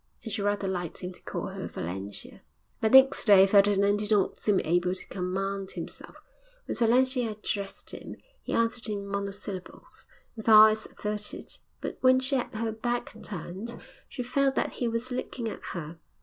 And 0.23 0.33
she 0.33 0.41
rather 0.41 0.67
liked 0.67 1.01
him 1.03 1.13
to 1.13 1.21
call 1.21 1.49
her 1.49 1.67
Valentia. 1.67 2.41
But 2.79 2.93
next 2.93 3.23
day 3.25 3.45
Ferdinand 3.45 3.97
did 3.97 4.09
not 4.09 4.39
seem 4.39 4.59
able 4.61 4.95
to 4.95 5.07
command 5.09 5.69
himself. 5.73 6.15
When 6.65 6.75
Valentia 6.75 7.29
addressed 7.29 7.91
him, 7.91 8.15
he 8.41 8.51
answered 8.51 8.89
in 8.89 9.05
monosyllables, 9.05 10.07
with 10.35 10.49
eyes 10.49 10.87
averted; 10.87 11.59
but 11.81 11.99
when 12.01 12.19
she 12.19 12.35
had 12.35 12.51
her 12.55 12.71
back 12.71 13.15
turned, 13.21 13.75
she 14.09 14.23
felt 14.23 14.55
that 14.55 14.71
he 14.71 14.87
was 14.87 15.11
looking 15.11 15.47
at 15.47 15.61
her. 15.73 15.99